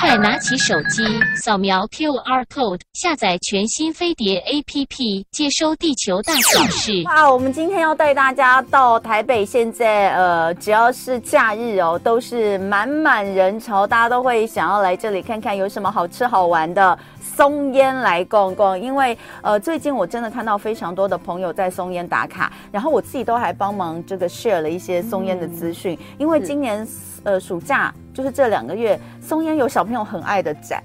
[0.00, 1.02] 快拿起手机，
[1.36, 7.02] 扫描 QR code，下载全新飞碟 APP，接收地球大小事。
[7.04, 16.98] 哇，我们今天要带大家到台北，现在呃，只要是假日哦，都是满满人潮，大家都会想要来这里看看有什么好吃好玩的。
[17.36, 26.86] 松烟来逛逛，因为呃，最近我真的看到非常多的朋友在松烟打卡，然后我自己都还帮忙这个 share 了一些松烟的资讯，因为今年
[27.22, 30.82] 呃暑假就是这两个月，松烟有小朋友很爱的展，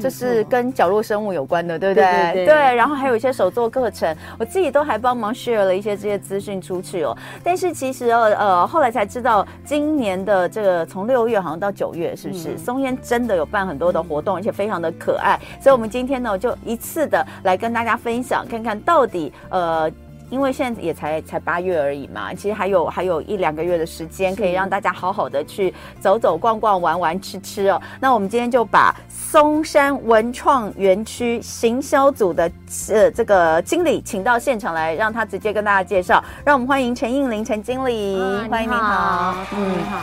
[0.00, 2.04] 这是跟角落生物有关的，对不对？
[2.04, 7.14] 对，对，对，对，然后还有一些手作课程，我自己都还帮忙 share 了一些这些资讯出去哦。
[7.44, 12.54] 但是其实呃呃，后来才知道，今年的这个从六月好像到九月，是不是？
[12.54, 19.90] 嗯、松烟真的有办很多的活动，而且非常的可爱，所以我们今今天呢，我就一次的来跟大家分享，看看到底呃，
[20.30, 27.80] 因为现在也才才八月而已嘛，其实还有还有一两个月的时间，可以让大家好好的去走走逛逛、玩玩吃吃哦。
[28.00, 32.50] 那我们今天就把松山文创园区行销组的
[32.90, 36.22] 呃这个经理请到现场来，让他直接跟大家介绍。
[36.44, 39.98] 让我们欢迎陈应林陈经理，嗯、欢迎您好，嗯，你好。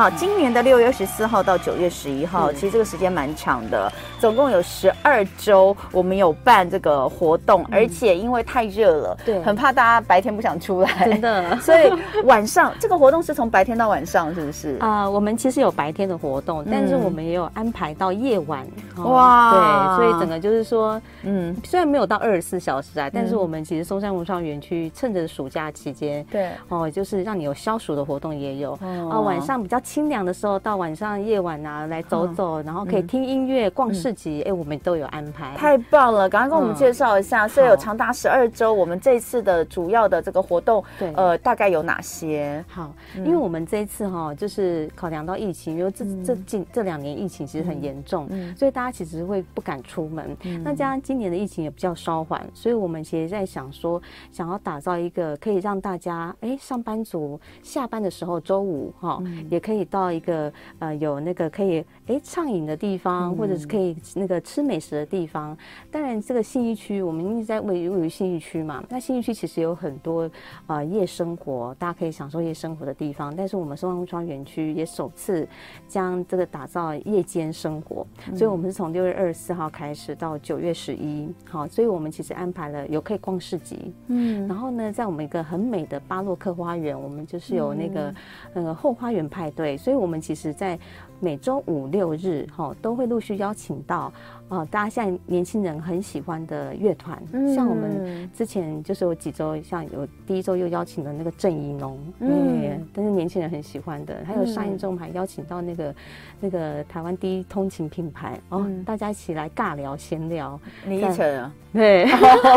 [0.00, 11.92] 好，今年的六月十四号到九月十一号，其实这个时间蛮长的，总共有十二周，我们有办这个活动，而且因为太热了，对，很怕大家白天不想出来，真的， 所以
[12.24, 14.78] 晚上这个活动是从白天到晚上，是不是？
[14.80, 18.66] 啊，我们其实有白天的活动，但是我们也有安排到夜晚，
[19.04, 28.72] 哇，对，所以整个就是说，嗯，虽然没有到二十四小时啊，但是我们其实松山文创园区趁着暑假期间，对，哦，就是让你有消暑的活动也有，
[29.10, 29.78] 啊，晚上比较。
[29.90, 35.52] 清凉的时候，到晚上夜晚啊，来走走，然后可以听音乐、逛市集，哎，我们都有安排。
[35.56, 36.28] 太棒了！
[36.28, 42.64] 赶快跟我们介绍一下，所以有长达十二周，我们这次的主要的这个活动，对，呃，大概有哪些？
[42.68, 50.36] 好，因为我们这一次哈，就是考量到疫情，因为这这近这两年疫情其实很严重，所以大家其实会不敢出门。
[50.62, 59.69] 那加上今年的疫情也比较稍缓，所以我们其实在想说，想要打造一个可以让大家哎，上班族下班的时候，周五哈，也可以。
[59.70, 65.56] 可以到一个呃有那个可以哎畅饮的地方，或者是可以那个吃美食的地方。
[65.92, 70.22] 当然，这个信义区我们一直在位于位于信义区嘛，那信义区其实有很多
[70.66, 73.32] 啊、呃、夜生活，大家可以享受夜生活的地方。
[73.36, 75.46] 但是我们松山文创园区也首次
[75.86, 78.04] 将这个打造夜间生活，
[78.34, 88.14] 所以我们是从六月二十四号开始到九月十一，好，所以我们其实安排了有可以逛市集，嗯，然后呢，在我们一个很美的巴洛克花园，我们就是有那个
[88.52, 89.60] 那个后花园派对。
[89.60, 90.78] 对，所以，我们其实，在
[91.20, 94.10] 每周五六日，哈，都会陆续邀请到。
[94.50, 105.94] 哦，大家现在年轻人很喜欢的乐团，嗯、像我们之前就是有几周，像有第一周又邀请了那个郑怡农，嗯，但是年轻人很喜欢的，还有上一周我们还邀请到那个、嗯、
[106.40, 112.06] 那个台湾第一通勤品牌哦，嗯、大家一起来尬聊闲聊，李依晨啊，对，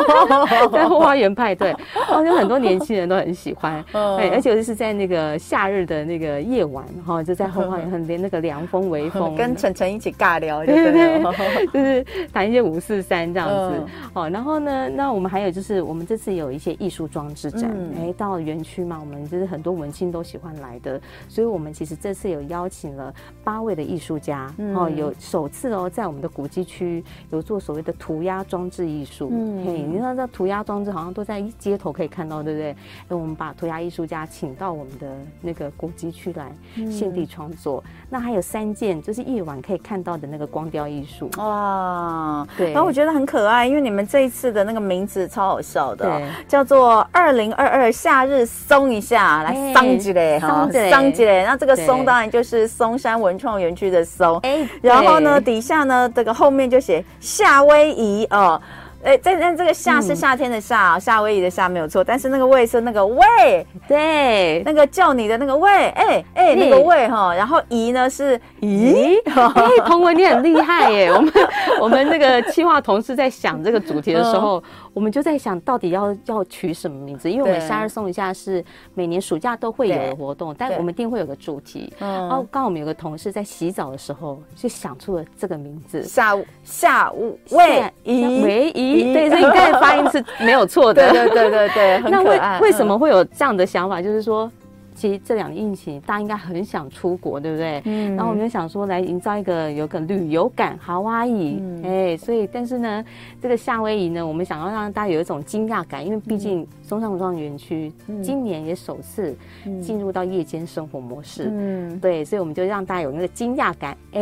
[0.73, 1.73] 在后花园派对，
[2.09, 11.82] 哦，有很多年轻人都很喜欢， 对，而且就是在那个夏日的那个夜晚，哈，就在后花园，很连那个凉风微风， 跟晨晨一起尬聊，对对对。
[11.83, 13.83] 是谈一些五四三这样子，
[14.13, 23.13] 哦，然后呢，那我们还有就是，我们这次有一些艺术装置展，哎，到园区嘛，我们就是很多文青都喜欢来的，所以我们其实这次有邀请了
[23.43, 32.71] 八位的艺术家，哦，有首次哦，在我们的古迹区有做所谓的涂鸦装置艺术，嗯，嘿，你说这涂鸦装置好像都在街头可以看到，对不对？
[33.09, 36.51] 哎，我们把涂鸦艺术家请到我们的那个古迹区来
[36.89, 41.72] 现地创作，那还有三件就是夜晚可以看到的那个光雕艺术，哇。
[41.73, 51.43] 啊，对，然后我觉得很可爱，因为你们这一次的那个名字超好笑的，对叫做“二零二二夏日松一下”，来松起嘞哈，松起嘞。
[51.45, 58.61] 那这个“松”当然就是松山文创园区的“松”，哎，然后呢，底下呢，这个后面就写夏威夷哦。
[59.03, 71.33] 哎，在在这个夏是夏天的夏，夏威夷的夏没有错，但是那个魏是那个魏，对，那个叫你的那个味，哎哎，那个魏哈，然后夷呢是姨， 哎，彤雯你很厉害耶，我们
[71.81, 74.63] 我们那个企划同事在想这个主题的时候。
[74.93, 78.63] 我们就在想到底要要取什么名字，因为我们夏日送一下是
[78.93, 81.91] 每年暑假都会有的活动，但我们一定会有个主题。
[81.99, 92.59] 然后刚好我们有个同事在洗澡的时候就想出了这个名字，夏夏威夷，唯夷，对，所以你刚才发音是没有错的， 对对对对，很可爱。
[92.59, 94.01] 那为为什么会有这样的想法？
[94.01, 94.51] 就是说。
[94.93, 97.81] 其实这两个疫情，大家应该很想出国，对不对？
[97.85, 98.15] 嗯。
[98.15, 101.61] 然后我们就想说，来营造一个有个旅游感，夏威夷。
[101.83, 103.03] 哎，所以但是呢，
[103.41, 107.91] 这个夏威夷呢，我们想要让大家有一种惊讶感，因为毕竟松山文创园区
[108.21, 109.35] 今年也首次
[109.81, 111.49] 进入到夜间生活模式。
[111.51, 111.99] 嗯。
[111.99, 113.97] 对，所以我们就让大家有那个惊讶感。
[114.13, 114.21] 哎，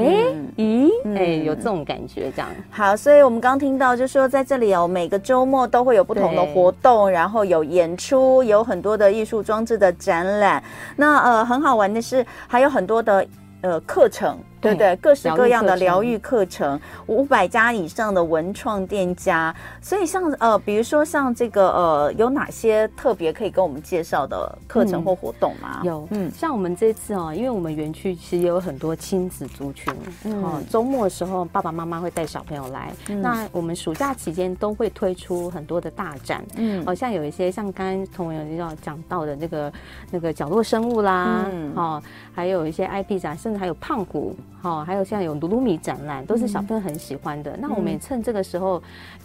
[0.57, 2.50] 咦，哎、欸，有这种感觉这样。
[2.69, 10.61] 好，所以我们刚听到就说在这里哦，每个周末都会有不同的活动，然后有演出，有很多的艺术装置的展览。
[10.96, 13.25] 那呃，很好玩的是还有很多的
[13.62, 14.38] 呃课程。
[14.62, 25.80] 对对，各式各样的疗愈课程，五百家以上的文创店家，所以像呃，比如说像这个呃，有哪些特别可以跟我们介绍的课程或活动吗？
[25.81, 29.92] 嗯、有，嗯，像我们这次哦，因为我们园区其实也有很多亲子族群，
[30.25, 39.74] 嗯，哦、周末的时候爸爸妈妈会带小朋友来，嗯、那我们暑假期间都会推出很多的大展，嗯，好、哦、像有一些像刚刚同文要讲到的那个
[40.12, 42.04] 那个角落生物啦，嗯，哦，
[42.34, 44.36] 还有一些 IP 展，甚至还有胖谷。
[44.62, 47.51] 好，还有像有鲁鲁米展览，都是小朋友很喜欢的。
[47.51, 48.77] 嗯、那我们也趁这个时候，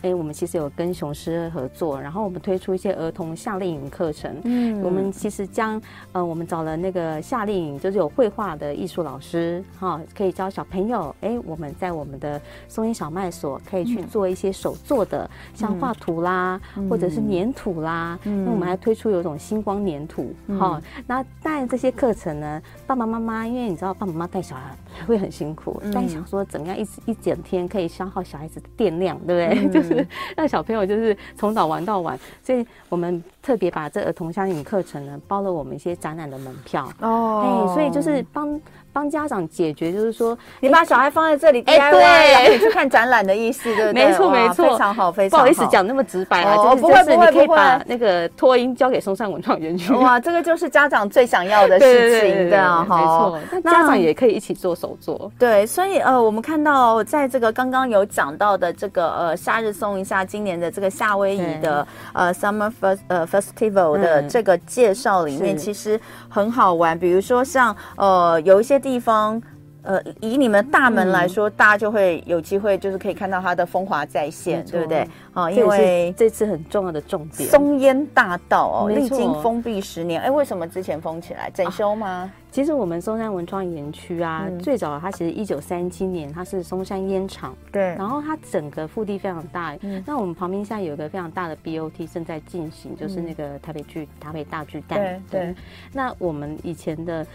[0.02, 4.34] 哎、嗯，我们其实有跟雄狮合作，然后我们推出一些儿童夏令营课程。
[4.44, 5.81] 嗯，我们其实将
[6.12, 11.14] 呃，我们找了那个夏令营，就是有绘画的艺术老师，哈，可以教小朋友。
[11.20, 18.19] 哎，我们在我们的松烟小麦所可以去做一些手做的，嗯、像画图啦，嗯、或者是粘土啦。
[18.25, 20.34] 嗯，那我们还推出有一种星光粘土。
[20.58, 24.75] 哈、嗯，那带这些课程呢，爸爸妈妈，因为你知道，爸爸妈妈带小孩
[25.06, 25.26] 会很。
[25.37, 29.60] 辛苦，但想说怎么样一一整天可以消耗小孩子的电量，对不对？
[29.69, 38.58] 嗯、就是让小朋友就是从早玩到晚，所以我们特别把这儿童相应课程呢包了我们一些展览的门票哦，哎所以就是帮。
[38.96, 44.06] 帮家长解决，就是说你把小孩放在这里 DIY，对，你去看展览的意思，对不对？
[44.08, 45.44] 没错，没错，非常好，非常好。
[45.44, 49.93] 不好意思讲那么直白啊，就是不会，不会，可以把那个托音交给松山文创园区。
[49.93, 53.38] 哇，这个就是家长最想要的 事情，对啊，没错。
[53.52, 55.66] 那家长也可以一起做手作，对。
[55.66, 66.00] 所以呃，我们看到在这个刚刚有讲到的这个呃夏日松一下今年的这个夏威夷的呃 Summer First 呃 Festival 的这个介绍里面，其实
[66.31, 66.98] 很好玩。
[66.98, 68.81] 比如说像呃有一些。
[68.87, 69.43] 地方，
[69.83, 75.05] 呃，以你们大门来说，嗯、大家就会有机会，就是可以看到它的风华再现，对不对？
[75.35, 81.50] 啊，因为这次很重要的重点，松烟大道哦，历经封闭十年，哎，为什么之前封起来？
[81.50, 82.09] 整修吗？
[82.09, 89.76] 啊其实我们松山文创园区啊，嗯、最早它其实一九三七年它是松山烟厂，对，然后它整个腹地非常大。
[89.82, 94.98] 嗯、那我们旁边现在有一个非常大的 BOT 正在进行，就是那个台北巨台北大巨蛋。
[94.98, 95.46] 对对。
[95.52, 95.54] 对
[95.93, 97.26] 那我们以前的，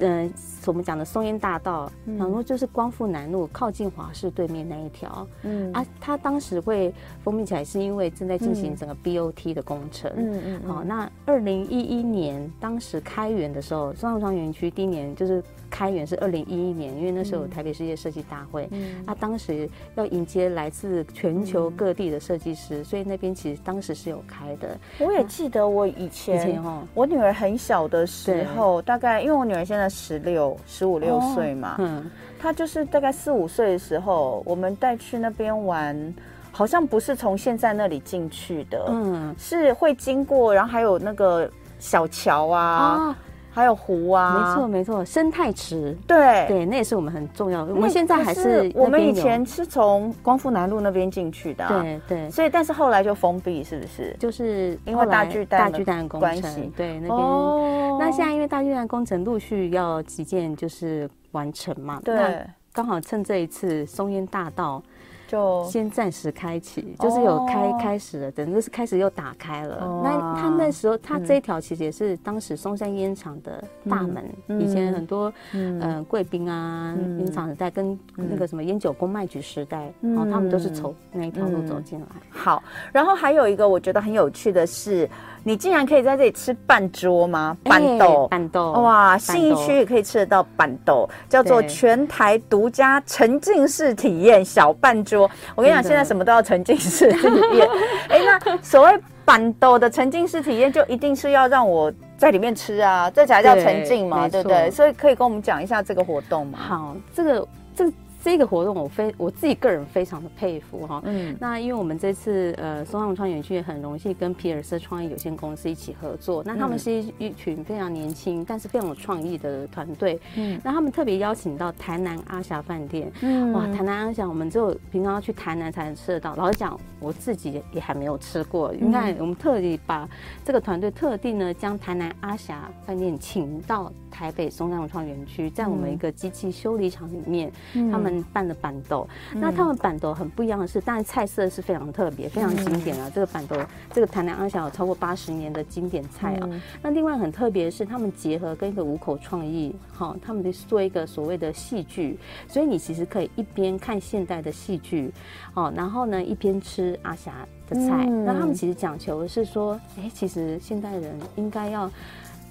[0.00, 0.30] 嗯、呃，
[0.66, 5.26] 我们讲的松烟大道，然后就是光复南路靠近华视对面那一条。
[5.42, 6.92] 嗯啊，它当时会
[7.24, 10.12] 封闭起来，是因为正在进行整个 BOT 的工程。
[10.16, 10.68] 嗯嗯。
[10.68, 14.39] 好、那二零一一年当时开园的时候，松山文创园。
[14.52, 24.78] 区第一年就是开园是二零一一年，因为那时候有台北世界设计大会，嗯，他当时要迎接来自全球各地的设计师，嗯、所以那边其实当时是有开的。
[24.98, 26.62] 我也记得我以前，以前
[26.94, 36.14] 我女儿很小的时候，大概因为我女儿现在十六、十五六岁嘛，哦、嗯，她就是大概四五岁的时候，我们带去那边玩，
[36.52, 42.96] 好像不是从现在那里进去的，嗯，是会经过，然后还有那个小桥啊。
[42.98, 43.14] 哦
[43.60, 47.74] 还有湖啊，没错没错，生态池，对对，那也是我们很重要的。
[47.74, 52.30] 我们现在还是我们以前是从光复南路那边进去的，对对。
[52.30, 54.16] 所以但是后来就封闭，是不是？
[54.18, 57.10] 就是因为大巨蛋大巨蛋工程，对那边。
[57.10, 62.42] 哦那现在因为大巨蛋工程陆续要几件就是完成嘛，对，
[62.72, 64.82] 刚好趁这一次松烟大道。
[65.30, 70.02] 就先暂时开启，就是有开开始了，等于是开始又打开了。
[70.02, 74.24] 那他那时候，他这一条其实也是当时松山烟厂的大门。
[74.60, 82.06] 以前很多嗯贵宾啊，烟厂时代跟那个什么烟酒公卖局时代，然后他们都是从那一条路走进来。
[82.28, 85.08] 好，然后还有一个我觉得很有趣的是。
[85.42, 87.56] 你竟然可以在这里吃半桌吗？
[87.64, 89.16] 办桌，办桌，哇！
[89.16, 95.30] 信义区也可以吃得到板豆，叫做全台独家沉浸式体验小半桌。
[95.54, 97.68] 我跟你讲，现在什么都要沉浸式体验。
[98.08, 104.70] 哎，那所谓板豆的沉浸式体验，就一定是要让我在里面吃啊，这才叫沉浸嘛，对不对？
[104.70, 106.58] 所以可以跟我们讲一下这个活动吗？
[106.58, 107.92] 好，这个这个。
[108.22, 130.06] 这个活动我非我自己个人非常的佩服哈，嗯，那因为我们这次呃松山文创园区也很荣幸跟皮尔斯创意有限公司一起合作，那他们是一一群非常年轻但是非常有创意的团队，嗯，那他们特别邀请到台南阿霞饭店，嗯，哇，台南阿霞我们只有平常要去台南才能吃得到，老实讲我自己也还没有吃过，你看我们特地把
[130.44, 137.50] 这个团队特地呢将台南阿霞饭店请到台北松山文创园区，在我们一个机器修理厂里面，
[137.90, 138.09] 他们。
[138.10, 143.08] 们办的板豆，嗯、那他们板豆很不一样的是，当然菜色是非常特别、非常经典啊。
[143.08, 143.56] 嗯、这个板豆，
[143.92, 146.48] 这个台南阿霞有超过八十年的经典菜啊。
[146.50, 155.12] 嗯、那另外很特别的是，他们结合跟一个五口创意，哈，他们的做一个所谓的戏剧，所以你其实可以一边看现代的戏剧，
[155.54, 158.06] 哦，然后呢一边吃阿霞的菜。
[158.08, 161.90] 嗯、那他们其实讲求的是说，哎，其实现代人应该要。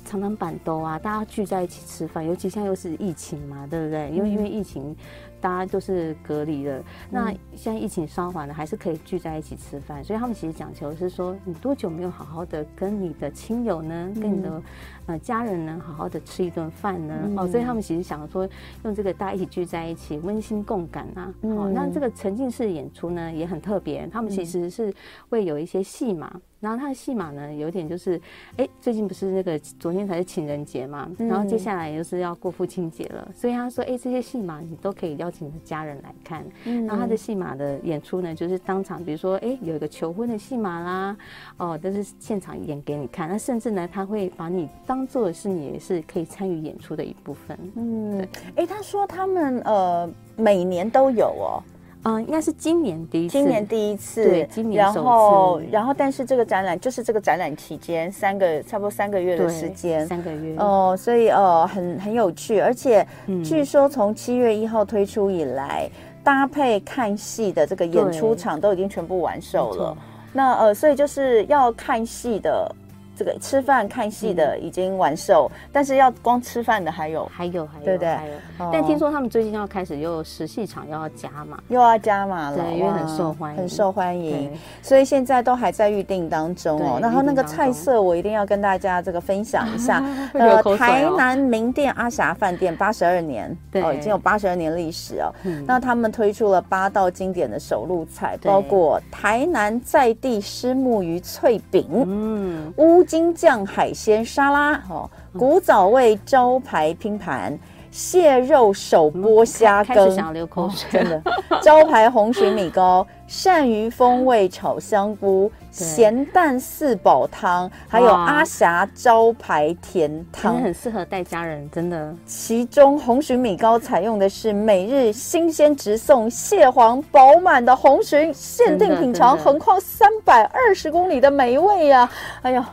[0.06, 4.10] 常常板豆啊，大家聚在一起吃饭，尤其现在又是疫情嘛，对不对？
[4.10, 4.96] 因为因为疫情，
[5.42, 6.84] 大家都是隔离了。
[7.10, 10.04] 那现在疫情稍缓了，还是可以聚在一起吃饭。
[10.04, 14.62] 所以他们其实讲求是说，你多久没有好好的跟你的亲友呢，跟你的
[15.08, 17.16] 呃家人呢，好好的吃一顿饭呢？
[17.38, 18.48] 哦，所以他们其实想说，
[18.84, 21.34] 用这个大家一起聚在一起，温馨共感啊。
[21.42, 24.94] 哦，那这个沉浸式演出呢也很特别，他们其实是
[25.30, 26.40] 会有一些戏码。
[26.60, 28.20] 然后他的戏码呢，有点就是，
[28.58, 36.46] 哎，最近不是那个昨天才是情人节嘛，嗯、然后接下来又是要过父亲节了，所以他说，哎，这些戏码你都可以邀请你的家人来看。
[36.66, 41.18] 嗯、然后他的戏码的演出呢，就是当场，比如说，哎，有一个求婚的戏码啦，
[41.58, 43.30] 哦，都是现场演给你看。
[43.30, 47.58] 那甚至呢，他会把你当做是你也是可以参与演出的一部分。
[47.76, 51.64] 嗯，哎，他说他们呃每年都有哦。
[52.04, 53.32] 嗯，应该是今年第一次。
[53.32, 54.96] 今年第一次，对，今年首次。
[55.00, 63.06] 然后，然后，但是这个展览就是这个展览期间三个差不多三个月的时间，三个月哦，所以呃很很有趣，而且
[63.44, 69.98] 据说从七月一号推出以来，嗯、搭配看戏的这个演出场都已经全部完售了。
[70.32, 72.74] 那呃，所以就是要看戏的。
[73.20, 78.08] 这个吃饭看戏的已经完售，嗯、但是要光吃饭的还有，还有，还有，对对？
[78.16, 78.72] 还有。
[78.72, 84.50] 但听说他们最近要开始又十戏场又要加码，又要加码了，对，因为很受欢迎，很受欢迎，
[84.82, 86.98] 所以现在都还在预定当中哦。
[87.02, 90.02] 然后那个菜色我一定要跟大家这个分享一下。
[90.34, 95.28] 呃，台南名店阿霞饭店八十二年，对哦，已经有八十二年历史哦。
[95.44, 103.04] 嗯、那他们推出了八道经典的手路菜，包括台南在地虱目鱼脆饼，嗯，乌。
[103.10, 107.58] 京酱海鲜沙拉，哦，古早味招牌拼盘，
[107.90, 111.24] 蟹肉手剥虾羹，想流口水，哦，真的，
[111.60, 122.14] 招牌红蟳米糕，鳝鱼风味炒香菇，咸蛋四宝汤，还有阿霞招牌甜汤，真的很适合带家人，真的。
[122.28, 132.12] 其中红蟳米糕采用的是每日新鲜直送、蟹黄饱满的红蟳，限定品尝横跨三百二十公里的美味呀，啊！
[132.44, 132.70] 哎呀。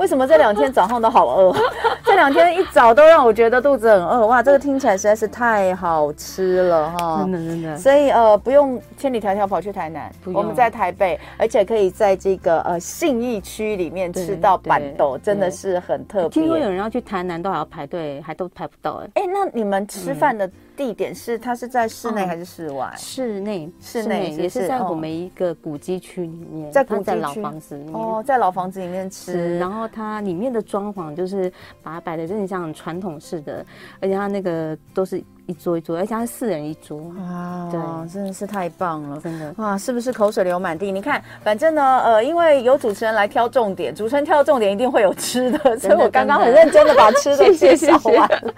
[0.00, 1.54] 为什么这两天早上都好饿？
[2.06, 4.26] 这两天一早都让我觉得肚子很饿。
[4.26, 7.18] 哇，这个听起来实在是太好吃了哈！
[7.20, 7.76] 真的真的。
[7.76, 16.28] 所以呃，不用千里迢迢跑去台南，我们在台北，而且可以在这个呃信义区里面吃到板豆，真的是很特别。
[16.30, 19.22] 听说有人要去台南都还要排队，还都排不到哎。
[19.22, 20.50] 哎，那你们吃饭的？
[20.80, 22.90] 地点是它是在室内还是室外？
[22.96, 29.58] 室内，室内也是在我们一个古迹区里面，在古迹在老房子里面哦，在老房子里面吃。
[29.58, 33.62] 然后它里面的装潢就是把它摆的真的像传统式的，
[34.00, 35.22] 而且它那个都是。
[35.50, 37.68] 一桌一桌，而且它是四人一桌啊！
[37.72, 39.76] 对，真的是太棒了，真的哇！
[39.76, 40.92] 是不是口水流满地？
[40.92, 48.54] 你看，反正呢，呃，因为有主持人来挑重点，主持人挑重点一定会有吃的，所以我刚刚很认真的把吃的 介绍完了。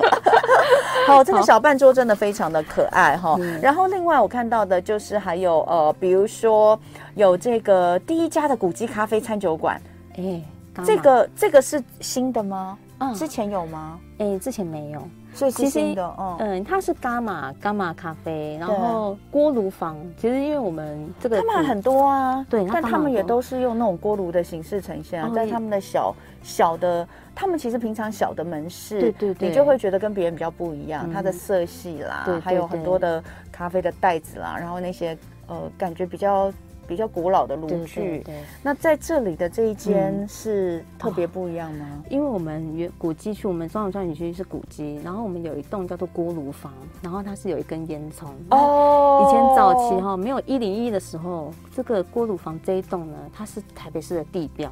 [1.06, 3.38] 好，这个小半桌真的非常的可爱哈。
[3.62, 6.78] 然后另外我看到的就是还有呃，比如说
[7.14, 9.80] 有这个第一家的古迹咖啡餐酒馆，
[10.18, 10.42] 哎，
[10.84, 12.76] 这个这个是新的吗？
[12.98, 13.98] 嗯，之前有吗？
[14.18, 15.02] 哎，之前没有。
[15.34, 15.80] 所以其实
[16.18, 19.96] 嗯，嗯，它是伽马伽马咖啡，然后锅炉房。
[20.16, 36.52] 其实因为我们这个他们很多啊，对，但他们也都是用那种锅炉的形式呈现啊，在他们的小小的，他们其实平常小的门市，对对对，你就会觉得跟别人比较不一样，它的色系啦，还有很多的咖啡的袋子啦，然后那些呃，感觉比较。
[36.92, 38.22] 比较古老的炉具，
[38.62, 42.04] 那在这里的这一间是特别不一样吗？
[42.10, 46.70] 因为我们原古迹区，我们双龙庄园区是古迹，然后我们有一栋叫做锅炉房，
[47.00, 48.26] 然后它是有一根烟囱。
[48.50, 54.70] 哦，以前早期哈没有一零一的时候，这个锅炉房这一栋呢，它是台北市的地标。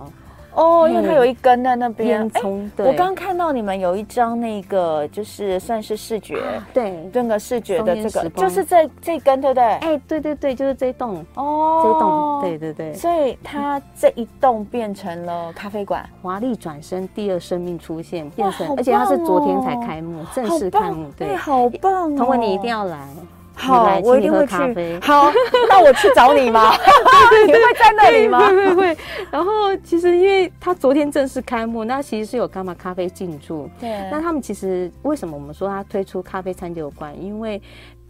[0.55, 2.29] 哦，因为它有一根在那边。
[2.35, 2.43] 哎，
[2.79, 6.43] 我刚刚看到你们有一张那个，就是算是视觉，
[6.73, 9.65] 对，那个视觉的这个，就是这这根，对不对？
[9.65, 12.95] 哎，对对对，就是这栋哦，这栋，对对对。
[12.95, 22.15] 所以它这一栋变成了咖啡馆，华丽转身，第二生命出现，变成，而且它是昨天才开幕，正式开幕，对，好棒！
[22.17, 23.07] 童文，你一定要来。
[23.61, 24.55] 好，我一定会去。
[25.01, 25.31] 好，
[25.69, 26.73] 那我去找你吗？
[27.47, 28.49] 你会在那里吗？
[28.49, 28.99] 会会会。
[29.31, 33.69] 然后其实因为他昨天正式开幕，那其实是有伽马咖啡进驻。
[33.79, 33.91] 对。
[34.11, 37.15] 那他们其实为什么我们说他推出咖啡餐酒馆？
[37.23, 37.61] 因为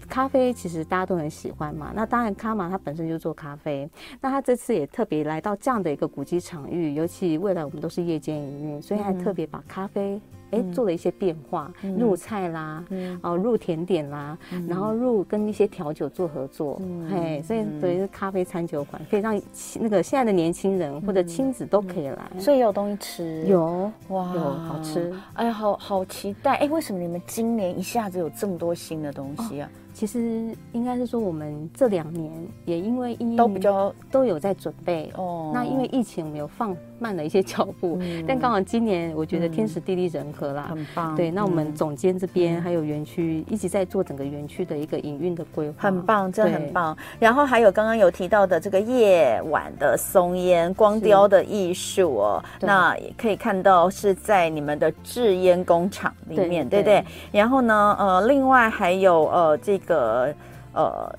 [0.09, 1.91] 咖啡其实大家都很喜欢嘛。
[1.95, 3.89] 那当然，卡玛他本身就做咖啡，
[4.21, 10.21] 那他这次也特别来到这样的一个古迹场域，尤其未来我们都是夜间营运，所以还特别把咖啡。
[10.51, 19.41] 哎，做了一些变化，嗯、入菜啦，嗯、哦，入甜点啦，嗯、然后入跟一些调酒做合作，嗯、嘿，所以等于是咖啡餐酒馆，可以让
[19.81, 29.71] 那个现在的年轻人或者亲子都可以来，嗯、所以有东西吃，有哇，有好吃，哎呀，好好期待，哎，为什么你们今年一下子有这么多新的东西啊？
[29.73, 32.33] 哦其实应该是说，我们这两年
[32.65, 35.11] 也因为疫都比较都有在准备。
[35.17, 35.51] 哦。
[35.53, 41.17] 那因为疫情，我们有放慢了一些脚步，嗯、但刚好今年我觉得天时地利人和啦，很棒。
[41.17, 46.97] 对，那我们总监这边还有园区一直在做整个园区的一个营运的规划，很棒，真的很棒。
[47.19, 57.05] 然后还有刚刚有提到的这个夜晚的松烟光雕的艺术哦，那也可以看到是在你们的制烟工厂里面，对，对不对？
[57.33, 59.81] 然后呢，呃，另外还有呃这。
[59.81, 60.33] 个
[60.75, 61.11] 呃。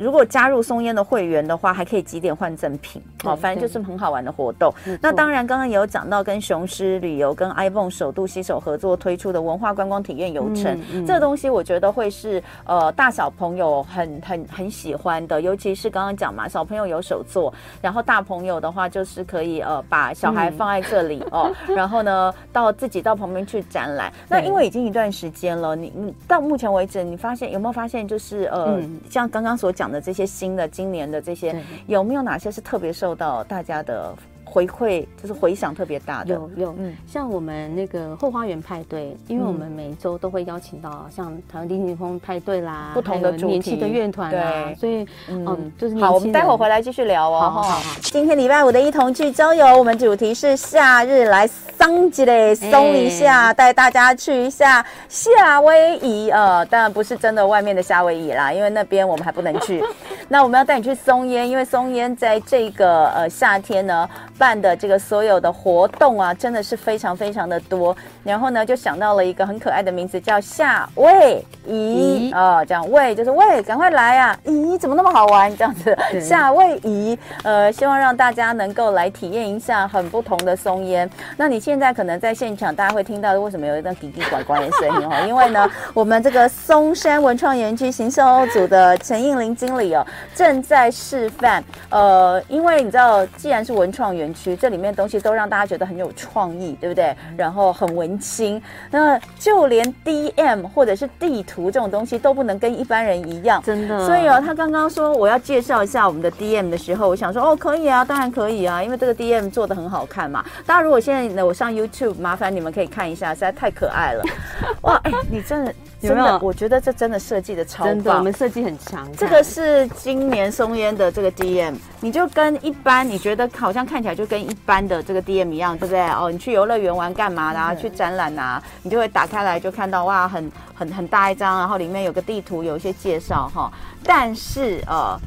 [0.00, 4.72] 如果加入松烟的会员的话，还可以几点换赠品，好，反正就是很好玩的活动。
[4.98, 17.52] 那当然，刚刚也有讲到跟雄狮旅游、跟 iPhone 首度携手合作推出的文化观光体验游程，嗯嗯、这个东西我觉得会是呃大小朋友很很很喜欢的，尤其是刚刚讲嘛，小朋友有手作，
[17.82, 24.10] 然后大朋友的话就是可以呃把小孩放在这里、嗯、哦， 然后呢到自己到旁边去展览。
[24.30, 29.89] 那因为已经一段时间了，你你到目前为止，你发现有没有发现就是呃、嗯、像刚刚所讲。
[29.90, 31.54] 的这些新的今年的这些
[31.86, 34.14] 有没有哪些是特别受到大家的？
[34.50, 47.40] 回馈就是回响特别大的，有有，嗯，像我们那个后花园派对，因为我们每一周都会邀请到像台湾低年峰派对啦，不同的年轻的乐团啦，所以嗯，就是好，我们待会儿回来继续聊哦。
[47.40, 47.80] 好，好，好。
[48.02, 56.28] 今天礼拜五的一同去郊游，我们主题是夏日来桑吉嘞，松一下，带大家去一下夏威夷。
[56.30, 59.80] 呃，当然不是真的外面的夏威夷啦，因为那边我们还不能去。
[60.28, 64.08] 那我们要带你去松烟，因为松烟在这个呃夏天呢。
[64.40, 67.94] 办的这个所有的活动啊，真的是非常非常的多。
[68.24, 74.38] 然后呢，就想到了一个很可爱的名字，叫夏威夷啊，这样喂就是喂，赶快来啊！
[74.46, 75.54] 咦，怎么那么好玩？
[75.54, 81.08] 这样子， 夏威夷，呃，希望让大家能够来体验一下很不同的松烟。
[81.36, 85.12] 那你现在可能在现场，大家会听到为什么有一段滴滴呱呱的声音哦？
[85.28, 91.62] 因为呢，我们这个松山文创园区行销组的陈应林经理哦，正在示范。
[91.90, 97.14] 呃，因为你知道，既然是文创园，区这里面东西都让大家觉得很有创意，对不对？
[97.36, 104.06] 然后很文青，那就连 DM 或者是地图这种东西都不能跟一般人一样，真的。
[104.06, 110.44] 所以哦，他刚刚说我要介绍一下我们的 DM 的时候，我想说哦，可以啊，当然可以啊，因为这个 DM 做的很好看嘛。
[110.66, 114.22] 大家如果现在呢，我上 YouTube，麻烦你们可以看一下，实在太可爱了。
[114.82, 115.74] 哇，哎，你真的。
[116.00, 117.94] 真的，我觉得这真的设计的超棒。
[117.94, 119.06] 真的，我们设计很强。
[119.16, 126.00] 这个是今年松烟的这个 DM，你就跟一般你觉得好像看起来就跟一般的这个 DM 一样，对不对？
[126.08, 127.80] 哦，你去游乐园玩干嘛的？
[127.80, 133.70] 去展览啊，你就会打开来就看到哇，很很很大一张，然后里面有个地图，有一些介绍哈。
[134.04, 135.18] 但是呃。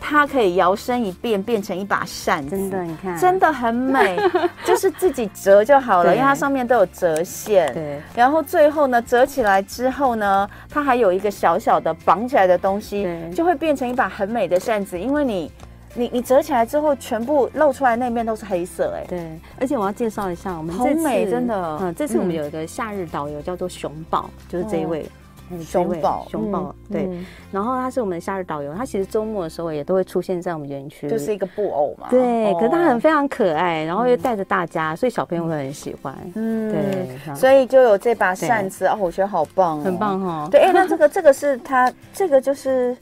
[0.00, 4.18] 它可以摇身一变变成一把扇子，真的，你看，真的很美，
[4.64, 7.72] 就是自己折就好了，因为它上面都有折线。
[7.74, 14.98] 对，然后最后呢，折起来之后呢，它还有一个小小的绑起来的东西，就会变成一把很美的扇子。
[14.98, 15.52] 因为你，
[15.94, 19.40] 你，你折起来之后，全部露出来那面都是黑色，哎，对。
[19.60, 21.78] 而且我要介绍一下，我们好美，真的。
[21.80, 25.02] 嗯，这次我们有一个夏日导游，叫做熊宝，就是这一位。
[25.02, 25.06] 哦
[25.64, 27.08] 熊宝，熊宝，对，
[27.50, 42.96] 然后他是我们的夏日导游，他其实周末的时候也都会出现在我们园区，就是一个布偶嘛，对，可是他很非常可爱，然后又带着大家，所以小朋友会很喜欢，嗯，对，所以就有这把扇子哦，我觉得好棒，很棒哈，对，哎，那这个这个是他，这个就是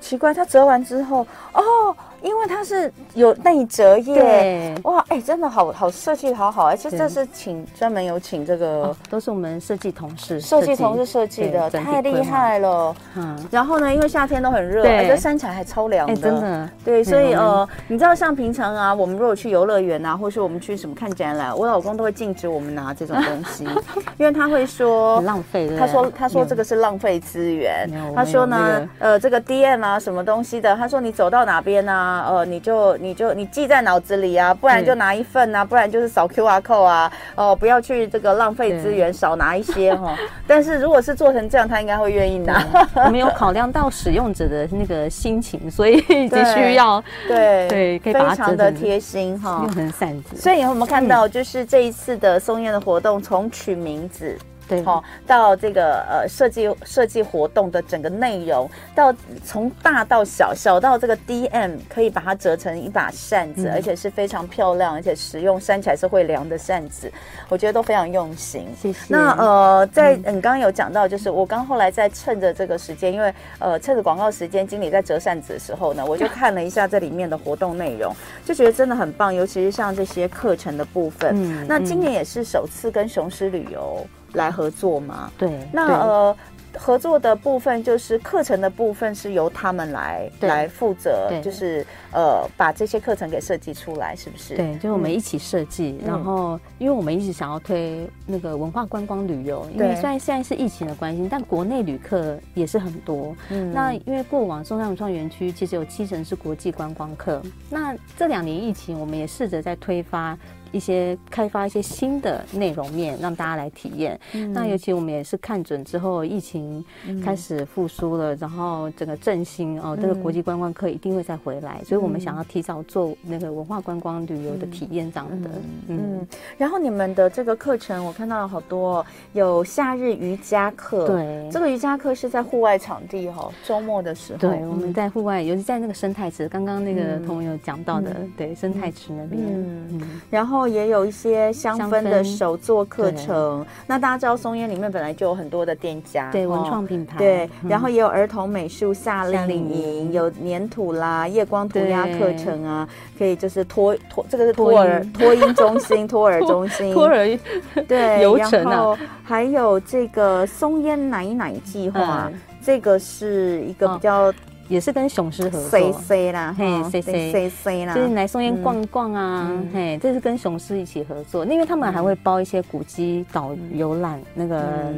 [0.00, 1.94] 奇怪，他折完之后，哦。
[2.22, 12.94] 因为它是有内折页，对哇，哎，真的好好设计，好好，而且这是请专门有请这个，都是我们设计同事设计同事设计的，太厉害了。
[13.16, 16.70] 嗯，然后呢，因为夏天都很热，而且山起来还超凉的，真的。
[16.84, 23.64] 对，所以呃，你知道像平常啊，我们如果去游乐园啊，或是我们去什么看展览，我老公都会禁止我们拿这种东西，
[24.18, 25.68] 因为他会说浪费。
[25.78, 27.88] 他说他说这个是浪费资源。
[28.14, 32.07] 他说呢，呃，这个 DM 啊，什么东西的，他说你走到哪边啊。
[32.08, 40.16] 啊，呃，你就你就你记在脑子里啊，不然就拿一份啊，不然就是扫 QR code 啊，哦，不要去这个浪费资源，少拿一些哈。
[40.46, 42.64] 但是如果是做成这样，他应该会愿意拿。
[42.94, 50.36] 我们有考量到使用者的那个心情，所以急需要对对，非常的贴心哈，用成扇子。
[50.36, 54.38] 所以有没有看到，就是这一次的松燕的活动，从取名字。
[54.68, 67.10] 对，好，到这个呃设计设计活动的整个内容，到从大到小，小到这个 DM 可以把它折成一把扇子，嗯、而且是非常漂亮，而且实用，扇起来是会凉的扇子，
[67.48, 68.66] 我觉得都非常用心。
[68.80, 68.98] 谢谢。
[69.08, 81.32] 那呃，在你刚刚有讲到，就是我刚后来在趁着这个时间，因为呃趁着广告时间，经理在折扇子的时候呢， 我就看了一下这里面的活动内容，就觉得真的很棒，尤其是像这些课程的部分。
[81.34, 85.30] 嗯，那今年也是首次跟雄狮旅游来合作吗？
[85.38, 86.36] 对，那呃。
[86.74, 94.54] 合作的部分就是课程的部分是由他们来来负责，就是呃把这些课程给设计出来，是不是？
[94.54, 95.98] 对，就是我们一起设计。
[96.02, 103.34] 嗯、然后，因为我们一直想要推那个文化观光旅游，因为虽然现在是疫情的关系，但国内旅客也是很多。
[103.48, 110.38] 嗯，那因为过往松山文创园区其实有七成是国际观光客，那这两年疫情，我们也试着在推发。
[110.72, 114.18] 一些开发一些新的内容面，让大家来体验。
[114.34, 116.84] 嗯、那尤其我们也是看准之后，疫情
[117.24, 125.50] 开始复苏了，嗯、然后整个振兴哦，这个国际观光客一定会再回来，嗯、所以我们想要提早做那个文化观光旅游的体验这样的。
[125.88, 126.26] 嗯，嗯
[126.58, 131.06] 然后你们的这个课程，我看到了好多，有夏日瑜伽课。
[131.06, 134.38] 对，这个瑜伽课是在户外场地哈，周末的时候。
[134.38, 139.40] 对，我们在户外，尤其在那个生态池，刚刚那个朋友讲到的，嗯、对，生态池那边。
[139.42, 140.57] 嗯，嗯然后。
[140.58, 143.64] 然后也有一些香氛的手作课程。
[143.86, 147.48] 那大家知道松烟里面本来就有很多的店家，对文创品牌，对。
[147.68, 157.38] 然后也有儿童美术夏令营，有粘土啦、夜光涂鸦课程啊，可以就是托托这个是托儿托婴中心、 托儿中心、托儿
[157.86, 158.70] 对 流程啊。
[158.72, 162.28] 然后还有这个松烟奶奶计划，
[162.60, 164.34] 这个是一个比较。
[164.68, 174.92] 也是跟雄狮合作，C C 啦，嘿，C C C C 啦，就是来松烟逛逛啊，嘿，这是跟雄狮一起合作，因为他们还会包一些古迹导游览，那个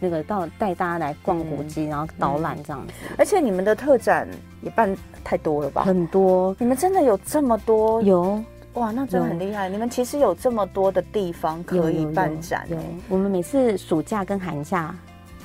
[0.00, 2.92] 那个到带大家来逛古迹，然后导览这样子。
[3.18, 4.26] 而且你们的特展
[4.62, 5.82] 也办太多了吧？
[5.84, 8.00] 很多，你们真的有这么多？
[8.02, 8.42] 有
[8.74, 9.68] 哇，那真的很厉害。
[9.68, 12.64] 你们其实有这么多的地方可以办展。
[12.68, 12.78] 对，
[13.08, 14.94] 我们每次暑假跟寒假。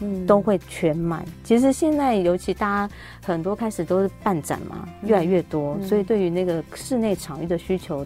[0.01, 1.25] 嗯，都会全满。
[1.43, 8.05] 其实现在尤其大家很多开始都是办展嘛，越来越多，所以对于那个室内场域的需求。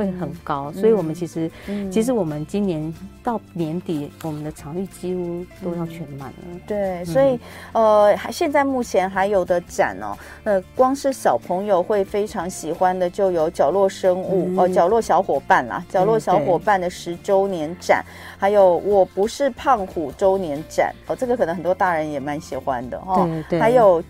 [0.00, 1.50] 会很高，所以我们其实，
[1.90, 6.60] 其实我们今年到年底，我们的场域几乎都要全满了。
[6.66, 7.38] 对，所以
[7.72, 18.02] 呃，现在目前还有的展哦，呃，光是小朋友会非常喜欢的，就有角落生物哦，角落小伙伴啦，角落小伙伴的十周年展，
[18.38, 23.28] 还有我不是胖虎周年展哦，这个可能很多大人也蛮喜欢的哈。
[23.50, 24.02] 对，还有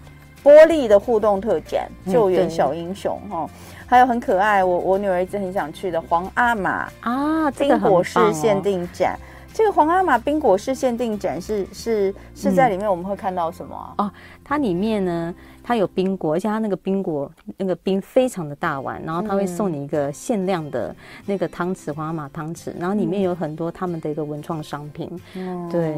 [0.42, 3.48] 玻璃的互动特展，救援小英雄哈。
[3.87, 9.18] 还有很可爱，我我女儿一直很想去的皇阿玛啊，冰果室限定展。
[9.52, 13.94] 这个皇阿玛冰果式限定展是是是在里面我们会看到什么啊？
[13.98, 14.10] 哦，
[14.44, 20.94] 它里面呢，它有冰果，而且它那个冰果那个冰非常的大碗，然后它会送你一个限量的
[21.26, 25.10] 那个汤匙，皇阿玛汤匙，然后里面有很多他们的一个文创商品。
[25.34, 25.96] 嗯，对，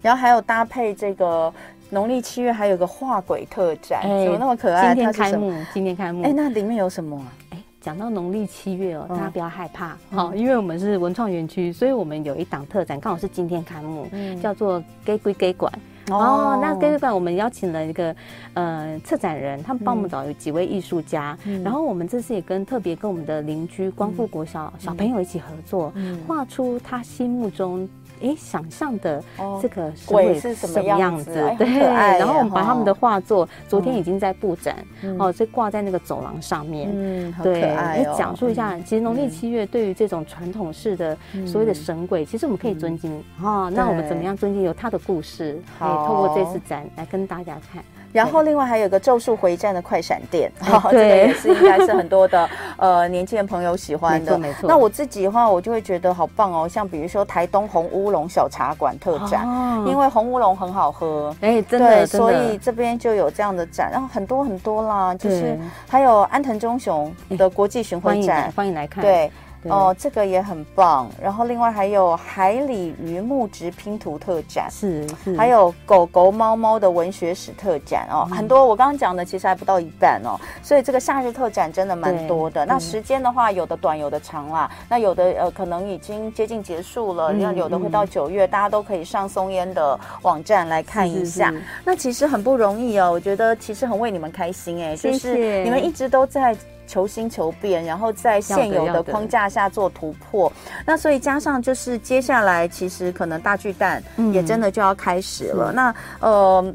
[0.00, 1.52] 然后还有搭配这个。
[1.90, 4.94] 农历七月还有个画鬼特展，怎么那么可爱？
[4.94, 6.24] 今天开幕，今天开幕。
[6.24, 7.22] 哎，那里面有什么？
[7.43, 7.43] 哎，
[7.84, 14.08] 讲到农历七月哦，大家不要害怕，好，因为我们是文创园区，所以我们有一档特展，刚好是今天开幕，
[14.42, 15.70] 叫做““Gay 归 Gay 馆”。
[16.10, 18.16] 哦，那给鬼馆我们邀请了一个
[18.54, 25.92] 呃策展人，他们帮我们找有几位艺术家，然后我们这次也跟特别跟我们的邻居光复国小小朋友一起合作，
[26.26, 27.86] 画出他心目中。
[28.22, 29.22] 哎，想象的
[29.60, 31.32] 这个鬼是什么样子？
[31.58, 31.78] 对，
[32.18, 34.76] 然后我们把他们的画作，昨天已经在布展
[35.18, 36.90] 哦，所以挂在那个走廊上面。
[36.92, 37.98] 嗯，很可爱。
[37.98, 43.68] 你讲述一下，其实农历七月对于这种传统式的所谓的神鬼，其实我们可以尊敬哈。
[43.68, 44.64] 那我们怎么样尊敬？
[44.64, 47.84] 有他的故事，可以透过这次展来跟大家看。
[48.14, 50.48] 然后另外还有个《咒术回战》的快闪店，
[50.88, 52.48] 这个也是应该是很多的
[52.78, 54.38] 呃年轻人朋友喜欢的。
[54.38, 56.68] 没错，那我自己的话，我就会觉得好棒哦。
[56.68, 59.44] 像比如说台东红乌龙小茶馆特展，
[59.84, 63.90] 因为红乌龙很好喝，哎，真的，所以这边就有这样的展。
[63.90, 69.02] 然后很多很多啦，就是还有安藤忠雄的国际巡回展，欢迎来看。
[69.02, 69.28] 对。
[69.70, 71.10] 哦，这个也很棒。
[71.20, 78.64] 然后另外还有海里鱼木质拼图特展，是，是还有狗狗猫猫的文学史特展哦，嗯、很多。
[78.66, 82.66] 我刚刚讲的其实还不到一半哦，所以这个夏日特展真的蛮多的。
[82.66, 84.70] 那时间的话，有的短，有的长啦。
[84.72, 91.50] 嗯、那有的呃，可能已经接近结束了，那、嗯、有的会到九月，嗯、大家都可以上松烟的网站来看一下。
[91.50, 96.56] 是是是，那其实很不容易哦，我觉得其实很为你们开心哎，就是你们一直都在。
[96.94, 100.52] 求新求变，然后在现有的框架下做突破。
[100.86, 104.00] 那所以加上就是接下来其实可能大巨蛋
[104.32, 105.72] 也真的就要开始了。
[105.72, 106.74] 嗯、那呃，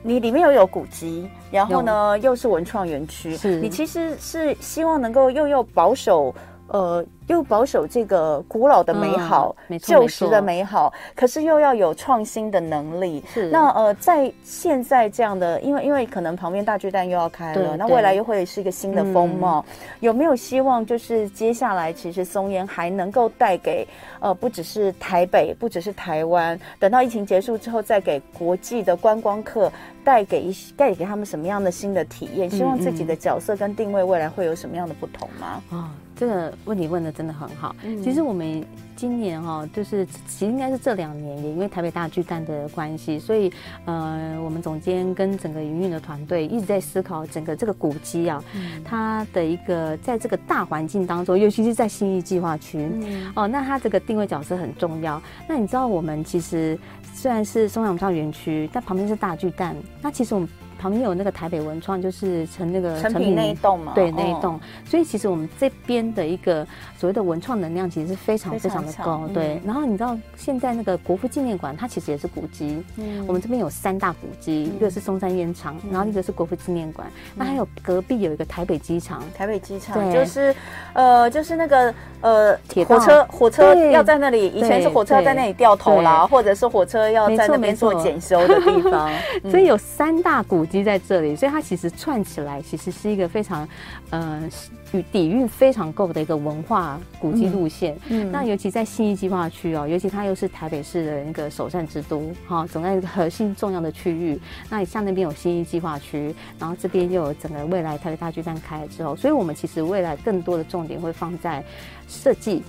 [0.00, 6.32] 你里面又有古籍，然后呢又是文创园区，你其实是希望能够又又保守
[6.68, 7.04] 呃。
[7.28, 13.22] 又保守这个古老的美好，嗯、旧时的美好，可是又要有创新的能力。
[13.30, 19.62] 是那呃，在现在这样的，因为因为可能旁边大巨蛋又要开了，那未来又会是一个新的风貌。
[19.68, 23.86] 嗯、有没有希望，就是接下来其实松烟还能够带给
[24.20, 29.70] 呃，不只是台北，不只是台湾，等到疫情结束之后，再给国际的观光客
[30.02, 32.48] 带给一些带给他们什么样的新的体验？
[32.48, 35.46] 希望自己的角色跟定位未来会有什么样的不同吗？
[35.46, 37.12] 啊、嗯，这个问题问的。
[37.18, 37.74] 真的很好。
[38.04, 43.50] 其实我们今年哈，就是其实应该是这两年，也因为台北大巨蛋的关系，所以
[43.86, 48.44] 呃，我们总监跟整个营运的团队一直在思考整个这个古迹啊，
[48.84, 52.88] 它的一个在这个大环境当中，尤其是在新义计划区
[53.34, 55.20] 哦，那它这个定位角色很重要。
[55.48, 56.78] 那你知道我们其实
[57.14, 60.48] 虽然是松山文创园区，但旁边是大巨蛋，那其实我们。
[60.78, 64.58] 旁边有那个台北文创，就是成那个成品那一栋嘛，对那一栋。
[64.84, 66.64] 所以其实我们这边的一个
[66.96, 69.28] 所谓的文创能量，其实是非常非常的高。
[69.34, 72.82] 对，然后你知道现在那个国父纪念馆，它其实也是古迹。
[72.96, 79.22] 嗯，我们这边有三大古迹，一个是松山烟厂，然后一个是国父纪念馆，那还有隔壁有一个台北机场。
[79.34, 80.54] 台北机场就是
[80.92, 89.10] 呃，就是那个呃，火车火车要在那里，以前是火车要在那里掉头啦，或者是火车要在那边做检修的地方。
[89.50, 90.67] 所以有三大古。
[90.68, 93.68] 积在这里，所以它其实串起来，其实是一个非常，
[94.10, 94.48] 呃，
[94.92, 97.96] 与底蕴非常够的一个文化古迹路线。
[98.08, 104.38] 嗯，那尤其在信义计划区哦，尤其它又是台北市的一个首善之都，哈，总在一个核心重要的区域。
[104.68, 111.64] 那你像那边有新义计划区，然后这边又有整个未来台北大巨蛋开了之后，所以我们其实未来更多的重点会放在
[112.06, 112.62] 设计。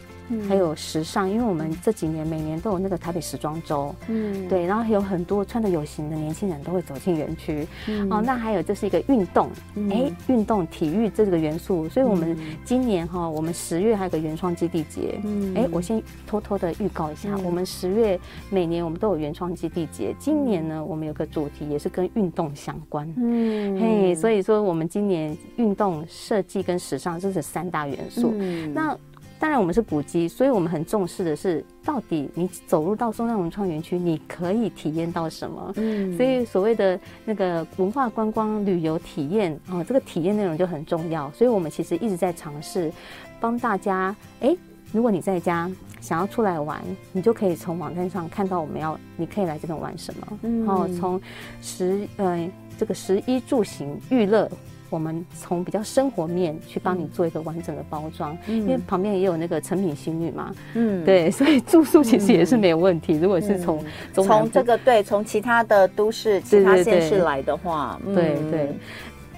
[0.48, 9.48] 还有时尚，因为我们这几年每年都有那个台北时装周，嗯，对，然后有很多穿的有型的年轻人都会走进园区，嗯、哦，那还有就是一个运动，
[9.90, 28.98] 哎、嗯，运动体育这个元素，所以我们今年哈、哦，我们十月还有个原创基地节，嗯，哎，我先偷偷的预告一下，嗯、我们十月每年我们都有原创基地节，今年呢，我们有个主题也是跟运动相关，嗯，嘿，所以说我们今年运动设计跟时尚这是三大元素，嗯，那。
[29.40, 35.72] 当然，我们是古迹，所以我们很重视的是，到底你走入到松山文创园区，你可以体验到什么？
[35.78, 41.32] 嗯，所以所谓的那个文化观光旅游体验哦，这个体验内容就很重要。
[41.32, 42.92] 所以我们其实一直在尝试
[43.40, 44.14] 帮大家。
[44.42, 44.54] 哎，
[44.92, 45.72] 如果你在家
[46.02, 50.28] 想要出来玩，你就可以从网站上看到我们要，你可以来这边玩什么？
[50.42, 51.20] 嗯，然后从
[51.62, 52.46] 十呃
[52.78, 54.52] 这个十一住行娱乐。
[54.90, 63.14] 我们从比较生活面去帮你做一个完整的包装，嗯、因为旁边也有那个成品新女嘛，嗯，对，所以住宿其实也是没有问题。
[63.14, 68.52] 嗯、如果是从从这个对，从其他的都市、其他县市来的话，对对。
[68.52, 68.76] 对，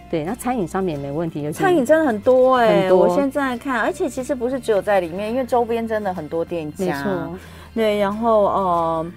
[0.09, 1.51] 对，那餐饮上面也没问题。
[1.51, 7.37] 餐饮真的很多哎、我现在看，而且其实不是只有在里面，因为周边真的很多店家，没错，
[7.75, 9.11] 对，然后呃。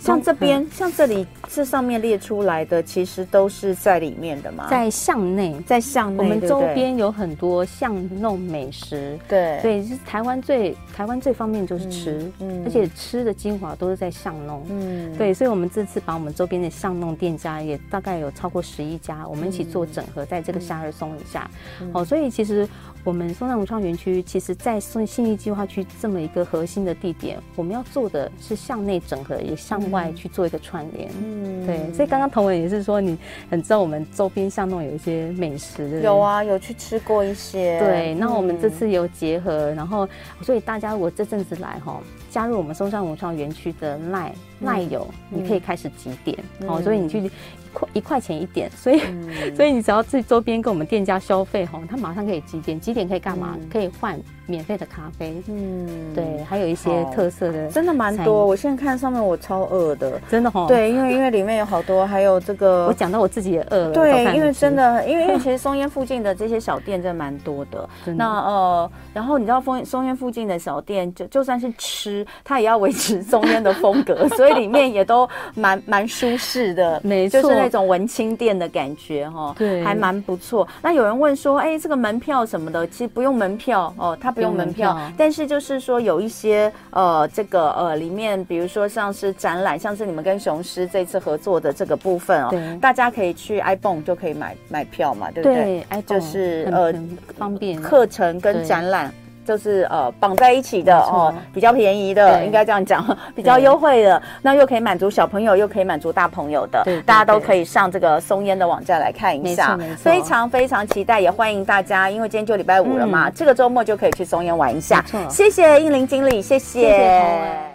[0.00, 21.50] 像这边，像这里这上面列出来的，其实都是在里面的嘛，在巷内，在巷内，我们周边有很多巷弄美食，对所以是台湾最台湾最方便就是吃，嗯，而且吃的精华都是在巷弄，嗯，对，所以我们这次把我们周边的巷弄店家也大概有超过十一家，我们一起做整合，在这个夏日松一下，
[21.92, 22.68] 哦，所以其实。
[23.02, 31.10] 我们松山文创园区，其实，在信义计划区这么一个核心的地点，我们要做的是向内整合，也向外去做一个串联。
[31.18, 31.92] 嗯，对。
[31.92, 33.16] 所以刚刚同文也是说，你
[33.50, 36.00] 很知道我们周边巷弄有一些美食的。
[36.00, 37.78] 有啊，有去吃过一些。
[37.80, 40.08] 对，那我们这次有结合，然后，
[40.42, 42.00] 所以大家如果这阵子来哈，
[42.30, 46.36] 加入我们松山文创园区的赖赖友，你可以开始集点。
[46.66, 47.30] 哦，所以你去。
[47.72, 53.56] 块一块钱一点，所以、嗯、所以你只要去周边跟我们店家消费哈，他马上可以集点，集点可以干嘛？
[53.60, 54.18] 嗯、可以换
[54.50, 55.40] 免费的咖啡。
[55.48, 58.44] 嗯，对，还有一些特色的，真的蛮多。
[58.44, 60.66] 我现在看上面我超饿的，真的哈。
[60.66, 63.92] 对，因为因为里面有好多，还有这个， 我讲到我自己也饿了。
[63.92, 67.88] 对，因为真的，因为因为其实松烟附近的这些小店真的蛮多的。
[68.04, 80.66] 的那呃，然后你知道松松烟附近的小店，就就算是吃，它也要维持松烟的风格， 所以里面也都蛮蛮舒适的，没错，就是那种文青店的感觉哈，对，还蛮不错。
[80.82, 95.84] 那有人问说，哎，这个门票什么的，其实不用门票哦，它不用门票，但是就是说有一些呃，这个呃里面，比如说像是展览，像是你们跟雄狮这次合作的这个部分哦，大家可以去 iPhone 就可以买买票嘛，对不对？
[95.90, 96.92] 对，就是呃
[97.36, 99.12] 方便课程跟展览。
[99.44, 115.04] 就是呃绑在一起的哦，比较便宜的，应该这样讲， 比较优惠的，那又可以满足小朋友，又可以满足大朋友的，大家都可以上这个松烟的网站来看一下，非常非常期待，也欢迎大家，因为今天就礼拜五了嘛，这个周末就可以去松烟玩一下。
[115.28, 117.69] 谢谢应林经理，谢谢。